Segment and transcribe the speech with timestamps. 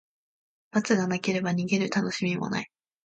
[0.71, 2.71] 罰がなければ、逃げるたのしみもない。